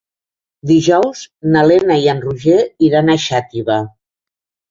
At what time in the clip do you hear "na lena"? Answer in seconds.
1.55-1.97